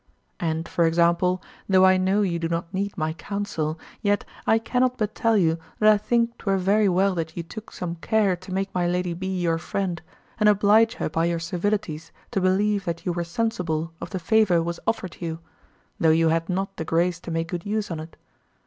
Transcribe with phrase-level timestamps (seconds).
[0.39, 4.97] And, for example, though I know you do not need my counsel, yet I cannot
[4.97, 8.51] but tell you that I think 'twere very well that you took some care to
[8.51, 9.27] make my Lady B.
[9.39, 10.01] your friend,
[10.39, 14.63] and oblige her by your civilities to believe that you were sensible of the favour
[14.63, 15.37] was offered you,
[15.99, 18.17] though you had not the grace to make good use on't.